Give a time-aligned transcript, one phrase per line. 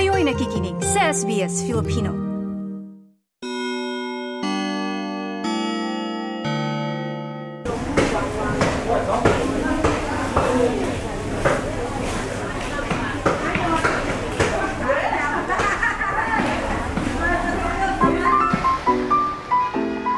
[0.00, 2.08] Kayo'y nakikinig sa SBS Filipino.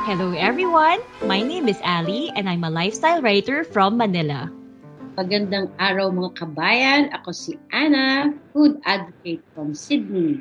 [0.07, 4.62] Hello everyone, my name is Ali and I'm a lifestyle writer from Manila.
[5.13, 7.13] Magandang araw mga kabayan.
[7.13, 10.41] Ako si Anna, food advocate from Sydney.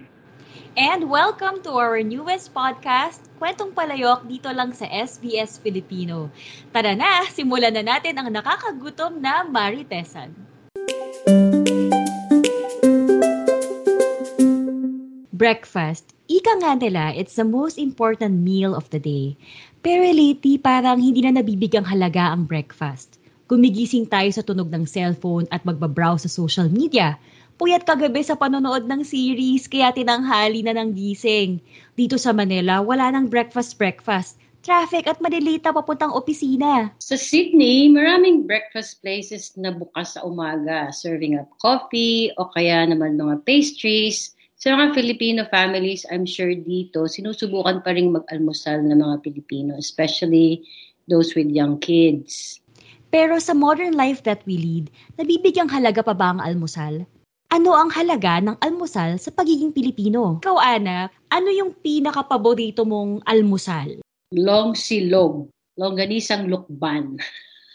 [0.79, 6.31] And welcome to our newest podcast, Kwentong Palayok, dito lang sa SBS Filipino.
[6.71, 10.31] Tara na, simulan na natin ang nakakagutom na Maritesan.
[15.35, 16.15] Breakfast.
[16.31, 19.35] Ika nga nila, it's the most important meal of the day.
[19.83, 23.19] Pero lately, parang hindi na nabibigang halaga ang breakfast.
[23.51, 27.19] Gumigising tayo sa tunog ng cellphone at magbabrowse sa social media.
[27.59, 31.59] Puyat kagabi sa panonood ng series kaya tinanghali na ng gising.
[31.99, 34.39] Dito sa Manila, wala nang breakfast-breakfast.
[34.63, 36.95] Traffic at malilita papuntang opisina.
[37.03, 43.19] Sa Sydney, maraming breakfast places na bukas sa umaga, serving up coffee o kaya naman
[43.19, 44.31] mga pastries.
[44.63, 50.63] Sa mga Filipino families, I'm sure dito, sinusubukan pa rin mag-almusal ng mga Pilipino, especially
[51.11, 52.60] those with young kids.
[53.11, 54.87] Pero sa modern life that we lead,
[55.19, 57.03] nabibigyang halaga pa ba ang almusal?
[57.51, 60.39] Ano ang halaga ng almusal sa pagiging Pilipino?
[60.39, 63.99] Ikaw, Ana, ano yung pinaka-paborito mong almusal?
[64.31, 67.19] Long silog, longganisang lukban,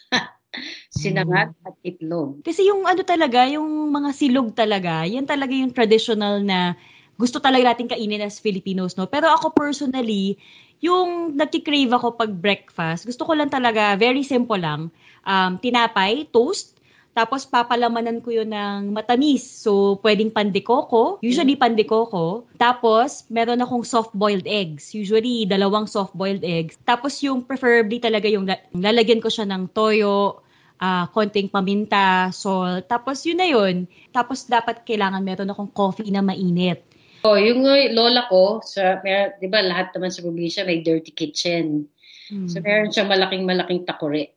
[0.96, 2.40] sinangat at itlog.
[2.40, 6.72] Kasi yung ano talaga, yung mga silog talaga, yan talaga yung traditional na
[7.20, 9.04] gusto talaga natin kainin as Filipinos, no?
[9.04, 10.40] Pero ako personally,
[10.80, 14.92] yung nagki-crave ako pag breakfast, gusto ko lang talaga, very simple lang,
[15.24, 16.76] um, tinapay, toast,
[17.16, 19.40] tapos papalamanan ko yun ng matamis.
[19.40, 21.16] So, pwedeng pandikoko.
[21.24, 22.44] Usually pandikoko.
[22.60, 24.92] Tapos, meron akong soft-boiled eggs.
[24.92, 26.76] Usually, dalawang soft-boiled eggs.
[26.84, 28.44] Tapos, yung preferably talaga yung
[28.76, 30.44] lalagyan ko siya ng toyo,
[30.76, 32.84] uh, konting paminta, salt.
[32.84, 33.88] Tapos, yun na yun.
[34.12, 36.84] Tapos, dapat kailangan meron akong coffee na mainit.
[37.26, 41.90] Oh, yung lola ko, sa, may, di ba lahat naman sa probinsya may dirty kitchen.
[42.30, 42.46] Hmm.
[42.46, 44.30] So, meron siyang malaking-malaking takore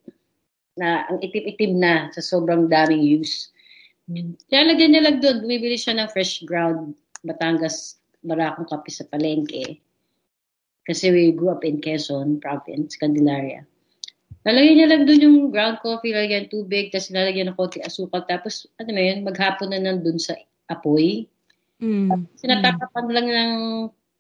[0.73, 3.53] na ang itim-itim na sa sobrang daming use.
[4.49, 9.77] Kaya lagyan niya lang doon, bumibili siya ng fresh ground Batangas Barakong kape sa palengke.
[10.83, 13.61] Kasi we grew up in Quezon province, Candelaria.
[14.49, 18.65] Lalagyan niya lang doon yung ground coffee, lagyan tubig, tapos lalagyan ng konti asukal, tapos
[18.81, 20.33] ano mo yun, maghapon na nandun sa
[20.73, 21.29] apoy.
[21.79, 22.27] Mm.
[22.35, 23.13] Sinatakapan mm.
[23.15, 23.53] lang ng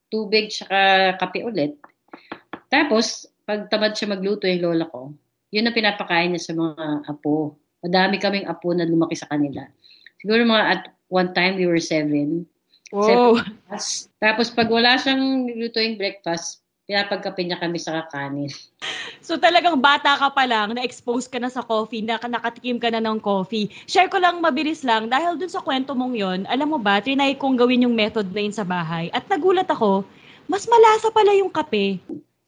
[0.09, 1.75] tubig tsaka kape ulit.
[2.71, 5.13] Tapos, pag tamad siya magluto yung lola ko,
[5.49, 7.57] yun ang pinapakain niya sa mga apo.
[7.81, 9.65] Madami kaming apo na lumaki sa kanila.
[10.21, 12.45] Siguro mga at one time we were seven.
[12.89, 13.41] Wow.
[14.23, 18.49] Tapos pag wala siyang nilutuing breakfast, pinapagkape niya kami sa kakanin.
[19.21, 22.97] So talagang bata ka pa lang, na-expose ka na sa coffee, na nakatikim ka na
[22.97, 23.69] ng coffee.
[23.85, 27.37] Share ko lang mabilis lang, dahil dun sa kwento mong yon, alam mo ba, trinay
[27.37, 29.13] kong gawin yung method na yun sa bahay.
[29.13, 30.01] At nagulat ako,
[30.49, 32.01] mas malasa pala yung kape.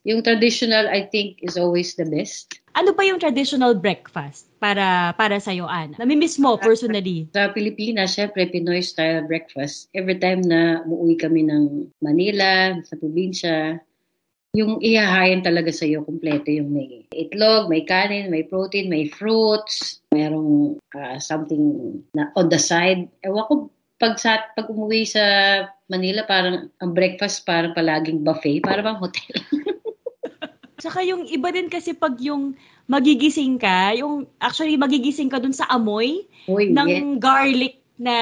[0.10, 2.58] Yung traditional, I think, is always the best.
[2.74, 5.94] Ano ba yung traditional breakfast para para sa iyo, Ana?
[6.02, 7.30] Namimiss mo personally?
[7.38, 9.94] Sa Pilipinas, syempre, Pinoy style breakfast.
[9.94, 13.78] Every time na umuwi kami ng Manila, sa probinsya,
[14.52, 20.04] yung ihahayan talaga sa iyo kumpleto yung may itlog, may kanin, may protein, may fruits,
[20.12, 23.08] mayroong uh, something na on the side.
[23.24, 23.54] Ewan ko,
[23.96, 25.24] pag, sa, pag umuwi sa
[25.88, 29.36] Manila, parang ang breakfast parang palaging buffet, parang bang hotel.
[30.84, 32.58] Saka yung iba din kasi pag yung
[32.92, 37.20] magigising ka, yung actually magigising ka dun sa amoy Uy, ng yeah.
[37.22, 38.16] garlic na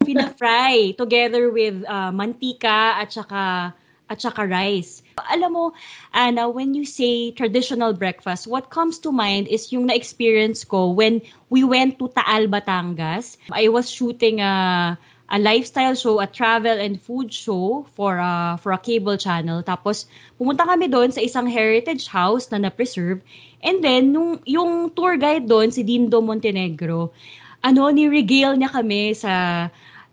[0.00, 3.74] pina-fry together with uh, mantika at saka
[4.08, 5.02] at saka rice.
[5.30, 5.64] Alam mo,
[6.12, 11.20] Anna, when you say traditional breakfast, what comes to mind is yung na-experience ko when
[11.52, 13.36] we went to Taal, Batangas.
[13.52, 14.96] I was shooting a
[15.28, 19.60] a lifestyle show, a travel and food show for a, for a cable channel.
[19.60, 20.08] Tapos,
[20.40, 23.20] pumunta kami doon sa isang heritage house na na-preserve.
[23.60, 27.12] And then, nung, yung tour guide doon, si Dindo Montenegro,
[27.60, 29.68] ano, ni-regale niya kami sa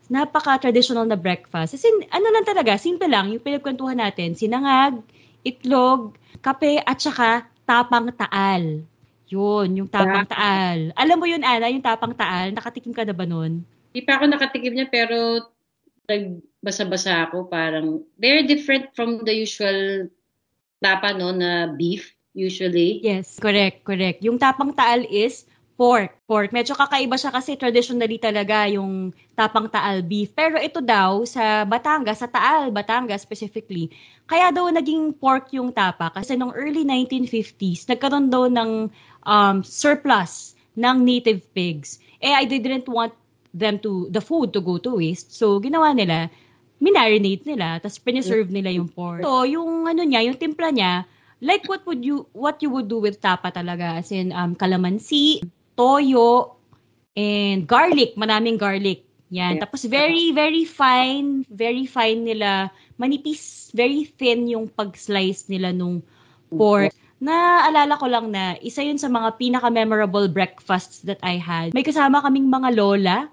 [0.07, 1.78] napaka-traditional na breakfast.
[1.78, 5.02] Kasi ano lang talaga, simple lang, yung pinagkwentuhan natin, sinangag,
[5.46, 8.86] itlog, kape, at saka tapang taal.
[9.25, 10.94] Yun, yung tapang taal.
[10.94, 13.66] Alam mo yun, Ana, yung tapang taal, nakatikim ka na ba nun?
[13.96, 15.50] Di pa ako nakatikim niya pero
[16.06, 20.06] nagbasa-basa ako parang very different from the usual
[20.84, 23.02] tapa no na beef usually.
[23.02, 24.22] Yes, correct, correct.
[24.22, 26.24] Yung tapang taal is Pork.
[26.24, 26.56] Pork.
[26.56, 30.31] Medyo kakaiba siya kasi traditionally talaga yung tapang Taal beef.
[30.31, 33.92] Pero ito daw sa Batangas, sa Taal, Batangas specifically,
[34.24, 36.16] kaya daw naging pork yung tapa.
[36.16, 38.88] Kasi nung early 1950s, nagkaroon daw ng
[39.27, 42.00] um, surplus ng native pigs.
[42.24, 43.12] Eh, I didn't want
[43.51, 45.36] them to, the food to go to waste.
[45.36, 46.31] So, ginawa nila,
[46.80, 49.28] minarinate nila, tapos piniserve nila yung pork.
[49.28, 51.04] So, yung ano niya, yung timpla niya,
[51.44, 55.44] like what would you what you would do with tapa talaga as in um calamansi
[55.75, 56.56] toyo,
[57.16, 59.07] and garlic, maraming garlic.
[59.31, 59.57] Yan.
[59.57, 59.63] Yeah.
[59.68, 66.04] Tapos very, very fine, very fine nila, manipis, very thin yung pag-slice nila nung
[66.51, 66.94] pork.
[67.19, 71.72] Naalala ko lang na isa yun sa mga pinaka-memorable breakfasts that I had.
[71.74, 73.31] May kasama kaming mga lola,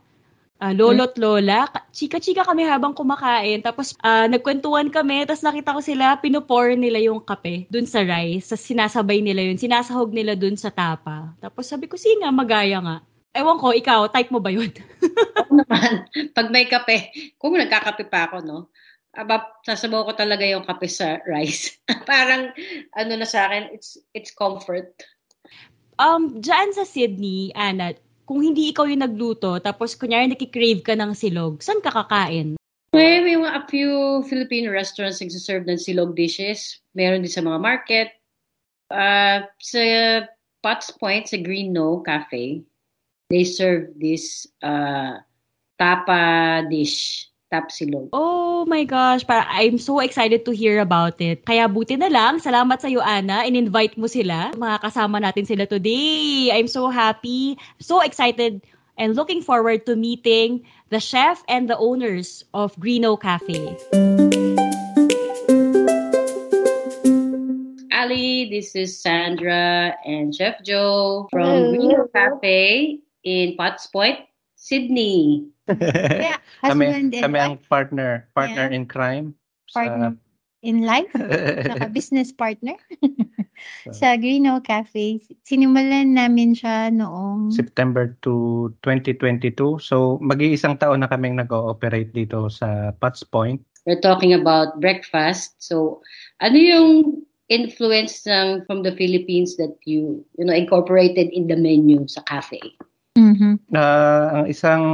[0.62, 1.66] uh, lolo't lola.
[1.90, 3.58] Chika-chika kami habang kumakain.
[3.58, 8.54] Tapos uh, nagkwentuhan kami, tapos nakita ko sila, pinupor nila yung kape dun sa rice.
[8.54, 11.34] Tapos sinasabay nila yun, sinasahog nila dun sa tapa.
[11.42, 13.02] Tapos sabi ko, sige nga, magaya nga.
[13.32, 14.68] Ewan ko, ikaw, type mo ba yun?
[15.40, 16.04] Oo naman.
[16.36, 17.10] Pag may kape,
[17.40, 18.58] kung nagkakape pa ako, no?
[19.12, 21.80] Aba, sasabaw ko talaga yung kape sa rice.
[22.08, 22.52] Parang,
[22.92, 24.92] ano na sa akin, it's, it's comfort.
[25.96, 27.96] Um, dyan sa Sydney, Anna,
[28.32, 32.56] kung hindi ikaw yung nagluto, tapos kunyari nakikrave ka ng silog, saan ka kakain?
[32.96, 36.80] May, may a few Filipino restaurants nagsiserve ng silog dishes.
[36.96, 38.08] Meron din sa mga market.
[38.88, 39.80] Uh, sa
[40.64, 42.64] Potts Point, sa Green No Cafe,
[43.28, 45.20] they serve this uh,
[45.76, 48.08] tapa dish Tapsilog.
[48.16, 51.44] Oh my gosh, para I'm so excited to hear about it.
[51.44, 54.56] Kaya buti na lang, salamat sa iyo Ana, in-invite mo sila.
[54.56, 56.48] Mga kasama natin sila today.
[56.48, 58.64] I'm so happy, so excited
[58.96, 63.76] and looking forward to meeting the chef and the owners of Greeno Cafe.
[67.92, 74.18] Ali, this is Sandra and Chef Joe from Greeno Cafe in Potts Point,
[74.62, 75.50] Sydney.
[75.66, 78.76] yeah, kami, kami ang partner, partner yeah.
[78.78, 79.34] in crime.
[79.74, 80.22] Partner sa...
[80.62, 81.10] in life,
[81.66, 82.78] saka business partner.
[83.98, 85.18] sa Greeno Cafe.
[85.42, 89.82] Sinimulan namin siya noong September to 2022.
[89.82, 93.58] So, mag-iisang taon na kaming nag-ooperate dito sa Potts Point.
[93.82, 95.58] We're talking about breakfast.
[95.58, 96.06] So,
[96.38, 96.88] ano yung
[97.50, 102.62] influence ng from the Philippines that you you know incorporated in the menu sa cafe?
[103.12, 103.52] Mm-hmm.
[103.76, 104.84] Uh, ang isang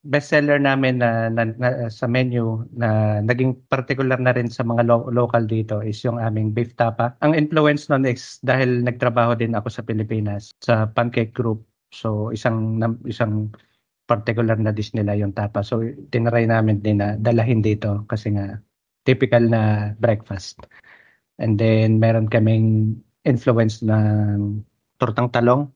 [0.00, 5.12] bestseller namin na, na, na, sa menu na naging particular na rin sa mga lo-
[5.12, 7.14] local dito is yung aming beef tapa.
[7.20, 11.62] Ang influence nun is dahil nagtrabaho din ako sa Pilipinas sa Pancake Group.
[11.92, 13.52] So isang isang
[14.08, 15.60] particular na dish nila yung tapa.
[15.60, 18.56] So tinry namin din na dalahin dito kasi nga
[19.04, 20.64] typical na breakfast.
[21.36, 22.96] And then meron kaming
[23.28, 24.64] influence ng
[24.96, 25.68] tortang talong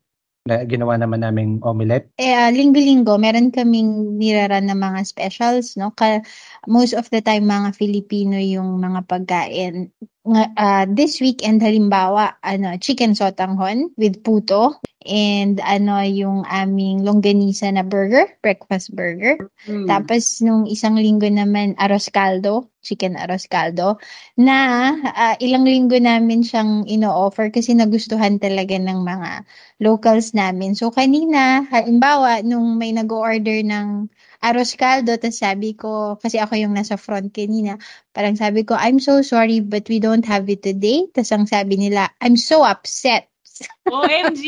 [0.44, 2.12] na ginawa naman naming omelette?
[2.20, 5.88] Eh, uh, linggo-linggo, meron kaming niraran na mga specials, no?
[5.96, 6.20] Ka,
[6.68, 9.88] most of the time, mga Filipino yung mga pagkain.
[10.28, 17.84] Uh, this weekend, halimbawa, ano, chicken sotanghon with puto and ano yung aming longganisa na
[17.84, 19.36] burger, breakfast burger.
[19.68, 19.84] Mm.
[19.84, 24.00] Tapos nung isang linggo naman arroz caldo, chicken arroz caldo
[24.40, 24.56] na
[25.04, 29.44] uh, ilang linggo namin siyang ino-offer kasi nagustuhan talaga ng mga
[29.84, 30.72] locals namin.
[30.72, 34.08] So kanina, halimbawa nung may nag-order ng
[34.40, 37.76] arroz caldo, tapos sabi ko, kasi ako yung nasa front kanina,
[38.16, 41.04] parang sabi ko, I'm so sorry but we don't have it today.
[41.12, 43.33] Tapos ang sabi nila, I'm so upset
[43.86, 44.44] OMG!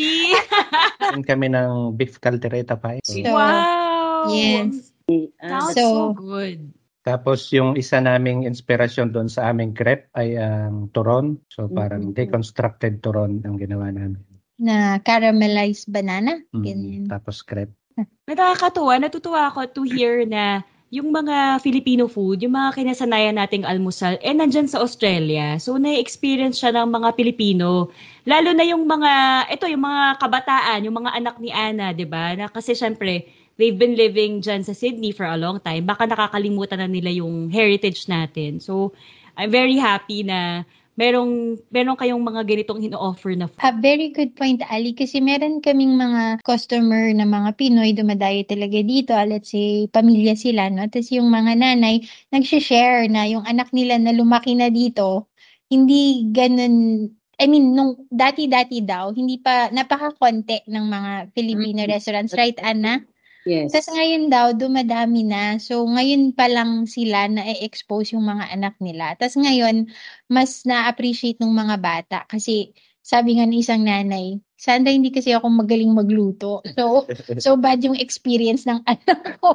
[0.99, 2.99] Kain kami ng beef caldereta pa.
[3.05, 4.27] So, wow!
[4.33, 4.91] Yes.
[5.39, 6.75] Sounds so, so good.
[7.07, 11.39] Tapos yung isa naming inspirasyon doon sa aming crepe ay ang um, turon.
[11.47, 12.19] So parang mm-hmm.
[12.19, 14.19] deconstructed turon ang ginawa namin.
[14.59, 16.43] Na caramelized banana.
[16.51, 17.07] Mm-hmm.
[17.07, 17.79] Tapos crepe.
[18.27, 24.15] Nakakatuwa, natutuwa ako to hear na yung mga Filipino food, yung mga kinasanayan nating almusal,
[24.23, 25.59] eh nandyan sa Australia.
[25.59, 27.91] So, na-experience siya ng mga Pilipino.
[28.23, 32.39] Lalo na yung mga, ito, yung mga kabataan, yung mga anak ni Ana, di ba?
[32.39, 33.27] Na, kasi syempre,
[33.59, 35.83] they've been living dyan sa Sydney for a long time.
[35.83, 38.63] Baka nakakalimutan na nila yung heritage natin.
[38.63, 38.95] So,
[39.35, 40.63] I'm very happy na
[40.97, 45.95] merong meron kayong mga ganitong ino-offer na A very good point Ali kasi meron kaming
[45.97, 51.29] mga customer na mga Pinoy dumadayo talaga dito let's say pamilya sila no tapos yung
[51.29, 52.01] mga nanay
[52.33, 55.29] nagshi-share na yung anak nila na lumaki na dito
[55.69, 61.93] hindi ganun I mean, nung dati-dati daw, hindi pa, napaka-konti ng mga Filipino mm-hmm.
[61.93, 63.05] restaurants, right, Anna?
[63.47, 63.71] Yes.
[63.71, 65.63] Tapos ngayon daw, dumadami na.
[65.63, 69.15] So, ngayon pa lang sila na expose yung mga anak nila.
[69.15, 69.87] Tapos ngayon,
[70.27, 72.19] mas na-appreciate ng mga bata.
[72.27, 72.75] Kasi,
[73.07, 76.67] sabi nga ng isang nanay, Sandra, hindi kasi ako magaling magluto.
[76.75, 77.07] So,
[77.45, 79.55] so bad yung experience ng anak ko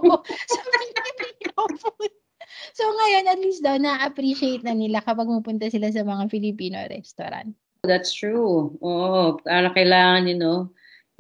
[1.76, 2.14] food.
[2.78, 7.52] So ngayon, at least daw, na-appreciate na nila kapag pupunta sila sa mga Filipino restaurant.
[7.84, 8.76] That's true.
[8.80, 10.70] Oo, para kailangan, you know,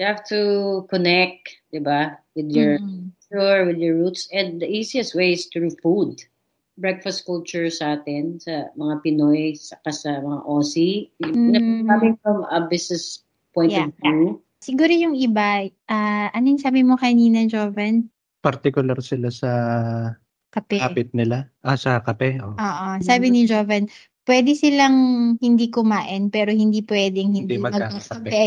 [0.01, 3.13] you have to connect, di ba, with your Mm.
[3.29, 4.25] culture, with your roots.
[4.34, 6.25] And the easiest way is through food.
[6.74, 11.13] Breakfast culture sa atin, sa mga Pinoy, saka sa mga Aussie.
[11.22, 11.86] Mm.
[11.86, 13.22] Coming from a business
[13.53, 13.93] point Yeah.
[13.93, 18.13] of view, Siguro yung iba, ah anong sabi mo kanina, Joven?
[18.46, 19.50] Particular sila sa
[20.53, 20.77] Kape.
[20.77, 21.50] habit nila.
[21.65, 22.38] Ah, sa kape.
[22.38, 22.53] Oh.
[22.53, 22.88] Oo.
[23.01, 23.89] Sabi ni Joven,
[24.29, 24.97] pwede silang
[25.41, 28.31] hindi kumain pero hindi pwedeng hindi, Hindi magkakape.
[28.31, 28.43] magkakape.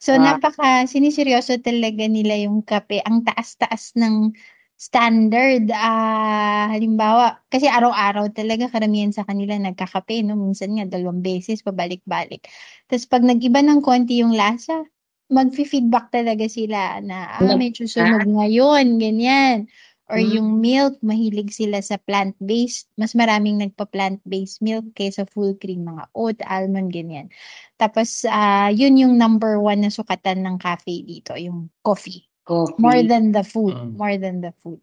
[0.00, 0.20] So Ah.
[0.38, 3.04] napaka siniseryoso talaga nila yung kape.
[3.04, 4.32] Ang taas-taas ng
[4.80, 5.68] standard.
[5.76, 10.40] Ah, halimbawa, kasi araw-araw talaga karamihan sa kanila nagkakape, no?
[10.40, 12.48] Minsan nga dalawang beses pabalik-balik.
[12.88, 14.88] Tapos pag nag-iba ng konti yung lasa,
[15.30, 19.68] magfi-feedback talaga sila na ah, medyo sunog ngayon, ganyan.
[20.10, 20.32] Or Mm.
[20.34, 22.90] yung milk, mahilig sila sa plant-based.
[22.98, 27.30] Mas maraming nagpa-plant-based milk kaysa full cream, mga oat, almond, ganyan.
[27.78, 32.26] Tapos, ah yun yung number one na sukatan ng cafe dito, yung coffee.
[32.42, 32.74] coffee.
[32.82, 33.74] More than the food.
[33.78, 33.94] Mm.
[33.94, 34.82] More than the food.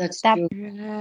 [0.00, 0.48] That's Tap- true.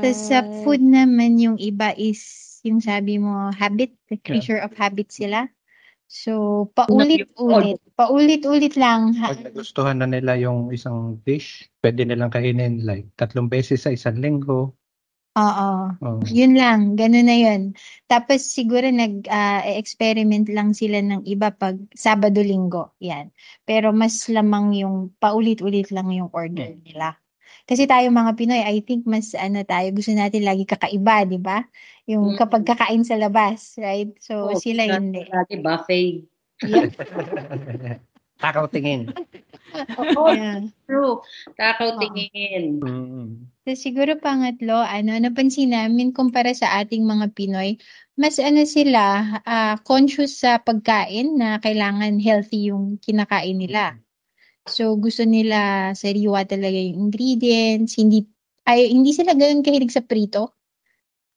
[0.03, 2.21] Tapos sa food naman, yung iba is,
[2.67, 5.47] yung sabi mo, habit, the creature of habit sila.
[6.11, 7.79] So, paulit-ulit.
[7.95, 9.15] Paulit-ulit lang.
[9.15, 9.31] Ha?
[9.31, 14.19] Pag nagustuhan na nila yung isang dish, pwede nilang kainin like tatlong beses sa isang
[14.19, 14.75] linggo.
[15.39, 15.71] Oo.
[16.03, 16.19] Oh.
[16.27, 17.71] Yun lang, gano'n na yun.
[18.11, 22.91] Tapos siguro nag-experiment lang sila ng iba pag Sabado-Linggo.
[22.99, 23.31] Yan.
[23.63, 27.15] Pero mas lamang yung paulit-ulit lang yung order nila.
[27.65, 31.63] Kasi tayo mga Pinoy, I think mas ano tayo, gusto natin lagi kakaiba, di ba?
[32.09, 32.37] Yung Mm.
[32.37, 34.11] kapag kakain sa labas, right?
[34.19, 35.23] So Oh, sila hindi.
[35.29, 36.25] Lagi buffet.
[36.61, 36.89] Yeah.
[38.41, 39.13] Takaw tingin.
[40.33, 40.65] yeah.
[40.89, 41.21] True.
[41.57, 41.99] Takaw Oo.
[42.01, 42.81] tingin.
[42.81, 43.29] Mm.
[43.61, 47.77] So, siguro pangatlo, ano, napansin namin kumpara sa ating mga Pinoy,
[48.17, 54.01] mas ano sila, ah, conscious sa pagkain na kailangan healthy yung kinakain nila.
[54.71, 58.25] So, gusto nila sariwa talaga yung ingredients, hindi,
[58.65, 60.55] ay, hindi sila ganun kahilig sa prito.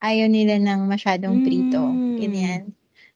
[0.05, 1.81] Ayaw nila ng masyadong prito.
[1.81, 2.17] Mm.
[2.21, 2.63] Ganyan.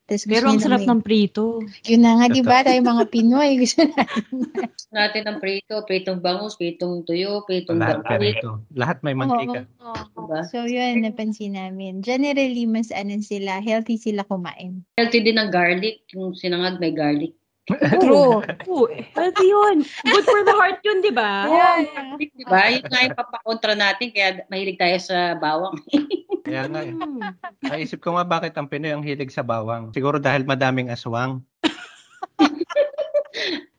[0.08, 1.60] Tapos Pero ang sarap may- ng prito.
[1.84, 2.64] Yun na nga, di ba?
[2.64, 4.24] Tayo mga Pinoy, gusto natin.
[4.88, 8.64] Natin ng prito, pritong bangus, pritong tuyo, pritong Lahat ganito.
[8.72, 9.68] Lahat may mantika.
[9.84, 10.00] Oo.
[10.16, 10.40] Diba?
[10.48, 12.00] So, yun, napansin namin.
[12.00, 14.80] Generally, mas ano sila, healthy sila kumain.
[14.96, 16.08] Healthy din ng garlic.
[16.16, 17.36] Yung sinangag may garlic.
[17.68, 18.40] True.
[18.72, 19.84] Oo, healthy yun.
[19.84, 21.44] Good for the heart yun, di ba?
[21.44, 22.16] Yeah.
[22.16, 22.72] Di ba?
[22.72, 25.76] Yun nga yung papakontra natin, kaya mahilig tayo sa bawang.
[26.48, 26.96] Kaya nga, eh.
[26.96, 27.20] Mm.
[27.60, 29.92] naisip ko nga bakit ang Pinoy ang hilig sa bawang.
[29.92, 31.44] Siguro dahil madaming aswang.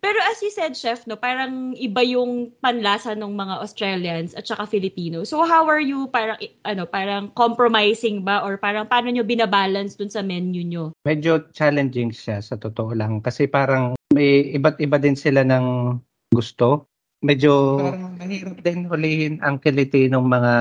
[0.09, 4.65] Pero as you said, Chef, no, parang iba yung panlasa ng mga Australians at saka
[4.65, 5.21] Filipino.
[5.21, 9.93] So how are you parang i- ano, parang compromising ba or parang paano nyo binabalance
[9.93, 10.97] dun sa menu nyo?
[11.05, 13.21] Medyo challenging siya sa totoo lang.
[13.21, 16.01] Kasi parang may iba't iba din sila ng
[16.33, 16.89] gusto.
[17.21, 20.53] Medyo parang mahirap din hulihin ang kiliti ng mga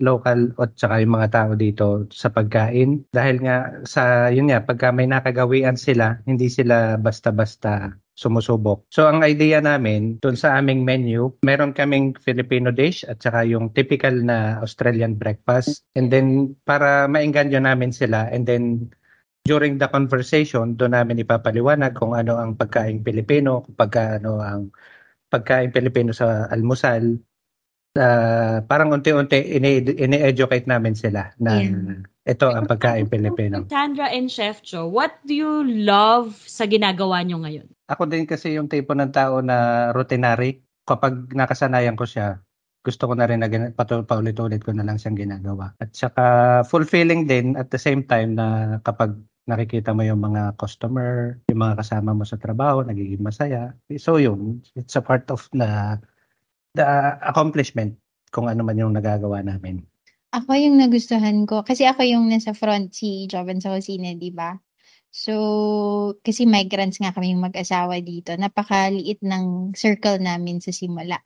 [0.00, 3.04] local at saka yung mga tao dito sa pagkain.
[3.12, 8.86] Dahil nga sa, yun nga, pagka may nakagawian sila, hindi sila basta-basta sumusubok.
[8.94, 13.74] So ang idea namin dun sa aming menu, meron kaming Filipino dish at saka yung
[13.74, 15.82] typical na Australian breakfast.
[15.98, 18.90] And then para maengganyo namin sila and then
[19.44, 24.72] during the conversation, doon namin ipapaliwanag kung ano ang pagkain Pilipino, kung pagka, ano ang
[25.28, 27.20] pagkain Pilipino sa almusal.
[27.94, 32.02] Ah, parang unti-unti ini- ini-educate namin sila na Yeah.
[32.24, 33.68] ito ang pagkain Pilipino.
[33.68, 37.68] Sandra and Chef Joe, what do you love sa ginagawa nyo ngayon?
[37.84, 40.64] Ako din kasi yung tipo ng tao na routinary.
[40.84, 42.40] Kapag nakasanayan ko siya,
[42.84, 45.72] gusto ko na rin na gina- patul- paulit-ulit ko na lang siyang ginagawa.
[45.80, 46.24] At saka
[46.68, 51.84] fulfilling din at the same time na kapag nakikita mo yung mga customer, yung mga
[51.84, 53.76] kasama mo sa trabaho, nagiging masaya.
[54.00, 56.00] So yun, it's a part of the,
[56.72, 56.84] the
[57.24, 57.96] accomplishment
[58.32, 59.84] kung ano man yung nagagawa namin.
[60.34, 61.62] Ako yung nagustuhan ko.
[61.62, 64.56] Kasi ako yung nasa front si Jovan sa kusina, di ba?
[65.14, 65.32] So,
[66.26, 68.34] kasi migrants nga kaming mag-asawa dito.
[68.34, 71.22] Napakaliit ng circle namin sa simula.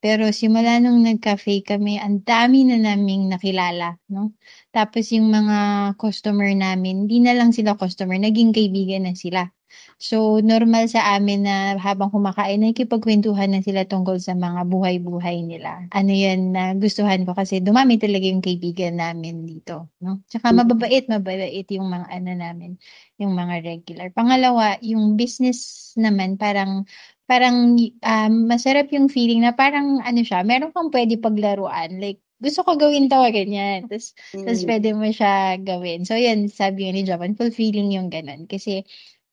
[0.00, 4.36] Pero simula nung nag-cafe kami, ang dami na naming nakilala, no?
[4.70, 9.48] Tapos yung mga customer namin, hindi na lang sila customer, naging kaibigan na sila.
[9.98, 15.88] So, normal sa amin na habang kumakain, nakikipagkwentuhan na sila tungkol sa mga buhay-buhay nila.
[15.90, 19.90] Ano yan na gustuhan ko kasi dumami talaga yung kaibigan namin dito.
[20.00, 20.22] No?
[20.30, 22.70] Tsaka mababait, mababait yung mga ano namin,
[23.18, 24.08] yung mga regular.
[24.12, 26.84] Pangalawa, yung business naman, parang
[27.26, 31.98] parang um, masarap yung feeling na parang ano siya, meron kang pwede paglaruan.
[31.98, 33.90] Like, gusto ko gawin to, ganyan.
[33.90, 34.44] Tapos, mm.
[34.46, 36.06] tapos pwede mo siya gawin.
[36.06, 38.46] So, yan, sabi ni Japan, fulfilling yung ganun.
[38.46, 38.86] Kasi,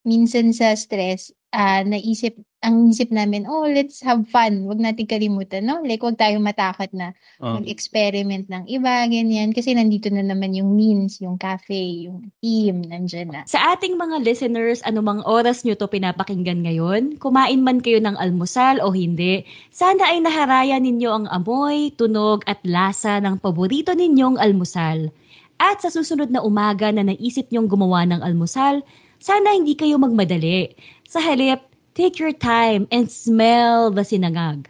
[0.04, 4.64] minsan sa stress, uh, naisip, ang isip namin, oh, let's have fun.
[4.64, 5.84] Huwag natin kalimutan, no?
[5.84, 7.12] Like, huwag tayong matakot na
[7.44, 7.60] uh.
[7.60, 9.52] mag-experiment ng iba, ganyan.
[9.52, 13.42] Kasi nandito na naman yung means, yung cafe, yung team, nandyan na.
[13.48, 18.80] Sa ating mga listeners, anumang oras nyo to pinapakinggan ngayon, kumain man kayo ng almusal
[18.80, 25.12] o hindi, sana ay naharaya ninyo ang amoy, tunog at lasa ng paborito ninyong almusal.
[25.60, 28.84] At sa susunod na umaga na naisip nyong gumawa ng almusal,
[29.24, 30.76] sana hindi kayo magmadali.
[31.08, 31.64] Sa halip,
[31.94, 34.66] Take your time and smell the sinangag.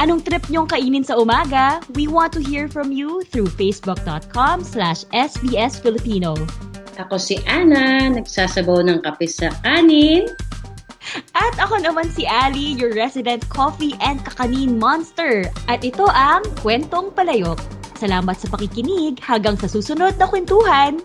[0.00, 1.84] Anong trip niyong kainin sa umaga?
[1.92, 6.32] We want to hear from you through facebook.com slash sbsfilipino.
[6.96, 10.32] Ako si Ana, nagsasabaw ng kape sa kanin.
[11.36, 15.44] At ako naman si Ali, your resident coffee and kakanin monster.
[15.68, 17.60] At ito ang Kwentong Palayok.
[18.00, 21.04] Salamat sa pakikinig hanggang sa susunod na kwentuhan.